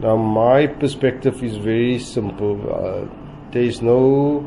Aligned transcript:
Now, 0.00 0.16
my 0.16 0.66
perspective 0.66 1.42
is 1.42 1.56
very 1.56 1.98
simple. 1.98 2.60
Uh, 2.70 3.08
there's 3.52 3.80
no 3.80 4.44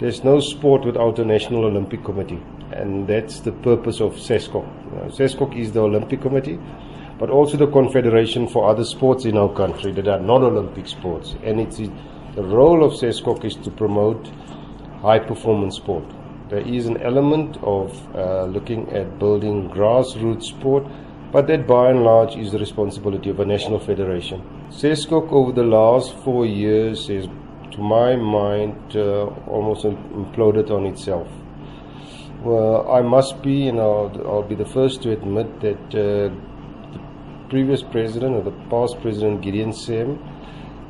there's 0.00 0.24
no 0.24 0.40
sport 0.40 0.84
without 0.84 1.18
a 1.18 1.24
National 1.24 1.64
Olympic 1.64 2.04
Committee, 2.04 2.42
and 2.72 3.06
that's 3.06 3.40
the 3.40 3.52
purpose 3.52 4.00
of 4.00 4.14
SASCOC. 4.16 4.66
Uh, 4.66 5.08
SASCOC 5.08 5.56
is 5.56 5.72
the 5.72 5.80
Olympic 5.80 6.20
Committee, 6.20 6.58
but 7.18 7.30
also 7.30 7.56
the 7.56 7.68
confederation 7.68 8.46
for 8.48 8.68
other 8.68 8.84
sports 8.84 9.24
in 9.24 9.36
our 9.36 9.48
country 9.54 9.92
that 9.92 10.08
are 10.08 10.20
not 10.20 10.42
Olympic 10.42 10.88
sports. 10.88 11.36
And 11.44 11.60
it's 11.60 11.78
the 11.78 12.42
role 12.42 12.84
of 12.84 12.92
SASCOC 12.92 13.44
is 13.44 13.54
to 13.56 13.70
promote 13.70 14.30
high 15.00 15.20
performance 15.20 15.76
sport. 15.76 16.04
There 16.50 16.66
is 16.66 16.86
an 16.86 16.96
element 17.02 17.56
of 17.62 17.90
uh, 18.14 18.44
looking 18.44 18.88
at 18.90 19.18
building 19.18 19.70
grassroots 19.70 20.44
sport, 20.44 20.84
but 21.32 21.46
that 21.46 21.66
by 21.66 21.90
and 21.90 22.02
large 22.02 22.36
is 22.36 22.52
the 22.52 22.58
responsibility 22.58 23.30
of 23.30 23.40
a 23.40 23.44
national 23.44 23.78
federation. 23.78 24.42
SASCOC 24.70 25.30
over 25.32 25.52
the 25.52 25.64
last 25.64 26.14
four 26.24 26.46
years 26.46 27.08
has 27.08 27.28
to 27.72 27.80
my 27.80 28.16
mind, 28.16 28.96
uh, 28.96 29.26
almost 29.46 29.84
imploded 29.84 30.70
on 30.70 30.86
itself. 30.86 31.28
Well, 32.42 32.90
I 32.90 33.02
must 33.02 33.42
be, 33.42 33.68
and 33.68 33.80
I'll, 33.80 34.12
I'll 34.26 34.42
be 34.42 34.54
the 34.54 34.64
first 34.64 35.02
to 35.02 35.12
admit 35.12 35.60
that 35.60 35.84
uh, 35.94 36.32
the 36.92 37.00
previous 37.48 37.82
president, 37.82 38.36
or 38.36 38.42
the 38.42 38.56
past 38.70 39.00
president, 39.00 39.42
Gideon 39.42 39.72
Sam, 39.72 40.18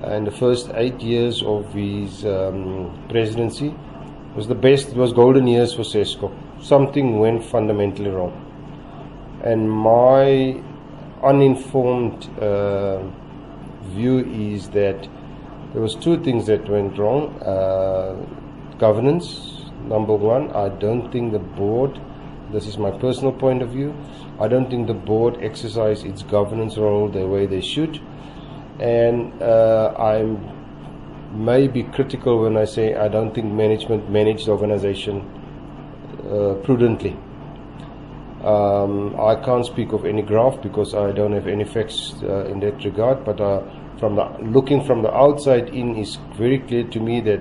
and 0.03 0.27
the 0.27 0.31
first 0.31 0.71
eight 0.75 1.01
years 1.01 1.43
of 1.43 1.73
his 1.73 2.25
um, 2.27 3.07
presidency 3.09 3.75
was 4.35 4.47
the 4.47 4.55
best, 4.55 4.91
it 4.91 4.97
was 4.97 5.13
golden 5.13 5.47
years 5.47 5.75
for 5.75 5.83
SASCOC. 5.83 6.63
Something 6.63 7.19
went 7.19 7.43
fundamentally 7.45 8.11
wrong. 8.11 8.46
And 9.43 9.71
my 9.71 10.63
uninformed 11.23 12.29
uh, 12.39 13.03
view 13.95 14.19
is 14.19 14.71
that 14.71 15.09
there 15.73 15.83
was 15.83 15.95
two 15.95 16.23
things 16.23 16.47
that 16.47 16.69
went 16.69 16.99
wrong. 16.99 17.35
Uh, 17.43 18.17
governance, 18.79 19.71
number 19.85 20.15
one. 20.15 20.51
I 20.53 20.69
don't 20.69 21.11
think 21.11 21.33
the 21.33 21.39
board. 21.39 22.01
This 22.53 22.67
is 22.67 22.79
my 22.79 22.91
personal 22.91 23.33
point 23.33 23.63
of 23.63 23.71
view. 23.71 23.95
I 24.39 24.49
don't 24.49 24.71
think 24.71 24.87
the 24.87 24.95
board 24.95 25.39
exercised 25.43 26.05
its 26.05 26.23
governance 26.23 26.77
role 26.77 27.09
the 27.09 27.27
way 27.27 27.47
they 27.47 27.61
should, 27.61 28.01
and 28.79 29.43
uh, 29.43 29.95
I'm 29.99 30.57
may 31.33 31.67
be 31.69 31.83
critical 31.83 32.43
when 32.43 32.57
I 32.57 32.65
say 32.65 32.95
I 32.95 33.09
don't 33.09 33.35
think 33.35 33.53
management 33.53 34.09
managed 34.11 34.47
the 34.47 34.53
organization 34.53 35.21
uh, 36.31 36.55
prudently. 36.65 37.17
Um, 38.47 39.19
I 39.19 39.35
can't 39.35 39.67
speak 39.67 39.93
of 39.93 40.05
any 40.05 40.23
graph 40.23 40.63
because 40.63 40.95
I 40.95 41.11
don't 41.11 41.33
have 41.33 41.49
any 41.49 41.65
facts 41.65 42.15
uh, 42.23 42.45
in 42.45 42.61
that 42.61 42.85
regard, 42.85 43.25
but 43.25 43.41
uh, 43.41 43.63
from 43.99 44.15
the 44.15 44.25
looking 44.41 44.85
from 44.85 45.03
the 45.03 45.13
outside 45.13 45.71
in 45.71 45.97
is 45.97 46.19
very 46.37 46.61
clear 46.61 46.85
to 46.85 47.01
me 47.01 47.21
that 47.23 47.41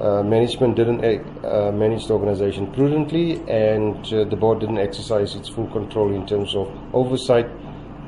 uh, 0.00 0.22
management 0.22 0.76
didn't 0.76 1.02
uh, 1.02 1.72
manage 1.72 2.06
the 2.06 2.12
organization 2.12 2.70
prudently 2.72 3.42
and 3.48 4.12
uh, 4.12 4.24
the 4.24 4.36
board 4.36 4.60
didn't 4.60 4.78
exercise 4.78 5.34
its 5.34 5.48
full 5.48 5.66
control 5.68 6.14
in 6.14 6.26
terms 6.26 6.54
of 6.54 6.70
oversight 6.94 7.48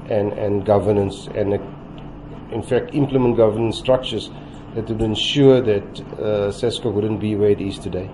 and, 0.08 0.32
and 0.34 0.64
governance 0.64 1.28
and 1.34 1.54
uh, 1.54 1.58
in 2.52 2.62
fact 2.62 2.94
implement 2.94 3.36
governance 3.36 3.78
structures 3.78 4.30
that 4.74 4.88
would 4.88 5.02
ensure 5.02 5.60
that 5.60 6.00
uh, 6.18 6.50
SASCOC 6.50 6.92
wouldn't 6.92 7.20
be 7.20 7.36
where 7.36 7.50
it 7.50 7.60
is 7.60 7.78
today. 7.78 8.10